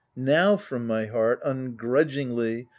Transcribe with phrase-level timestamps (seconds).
[0.15, 2.69] Now from my heart, ungrudgingly.